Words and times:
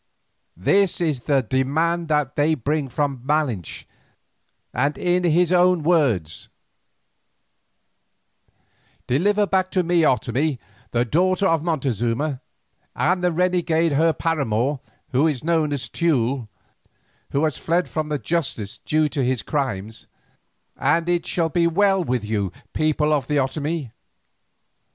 This 0.57 0.99
is 0.99 1.19
the 1.19 1.43
demand 1.43 2.07
that 2.07 2.35
they 2.35 2.55
bring 2.55 2.89
from 2.89 3.21
Malinche, 3.23 3.85
and 4.73 4.97
in 4.97 5.23
his 5.23 5.51
own 5.51 5.83
words: 5.83 6.49
"'Deliver 9.05 9.45
back 9.45 9.69
to 9.69 9.83
me 9.83 10.01
Otomie, 10.01 10.57
the 10.89 11.05
daughter 11.05 11.45
of 11.45 11.61
Montezuma, 11.61 12.41
and 12.95 13.23
the 13.23 13.31
renegade 13.31 13.91
her 13.91 14.11
paramour, 14.11 14.79
who 15.11 15.27
is 15.27 15.43
known 15.43 15.71
as 15.71 15.87
Teule, 15.87 16.35
and 16.35 16.47
who 17.33 17.43
has 17.43 17.59
fled 17.59 17.87
from 17.87 18.09
the 18.09 18.17
justice 18.17 18.79
due 18.79 19.07
to 19.09 19.23
his 19.23 19.43
crimes, 19.43 20.07
and 20.77 21.07
it 21.07 21.27
shall 21.27 21.49
be 21.49 21.67
well 21.67 22.03
with 22.03 22.25
you, 22.25 22.51
people 22.73 23.13
of 23.13 23.27
the 23.27 23.35
Otomie. 23.37 23.91